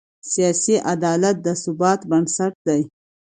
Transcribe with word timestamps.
سیاسي 0.31 0.75
عدالت 0.93 1.35
د 1.45 1.47
ثبات 1.63 1.99
بنسټ 2.09 2.53
دی 2.67 2.81